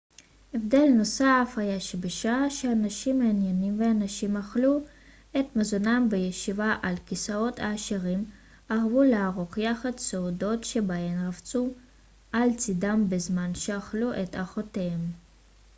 הבדל 0.53 0.85
נוסף 0.97 1.53
היה 1.57 1.79
שבשעה 1.79 2.49
שהאנשים 2.49 3.21
העניים 3.21 3.79
והנשים 3.79 4.37
אכלו 4.37 4.81
את 5.39 5.45
מזונם 5.55 6.07
בישיבה 6.09 6.75
על 6.81 6.95
כיסאות 7.05 7.59
העשירים 7.59 8.25
אהבו 8.71 9.03
לערוך 9.03 9.57
יחד 9.57 9.97
סעודות 9.97 10.63
שבהן 10.63 11.25
רבצו 11.27 11.69
על 12.31 12.49
צידם 12.57 13.05
בזמן 13.09 13.55
שאכלו 13.55 14.21
את 14.23 14.35
ארוחתם 14.35 14.99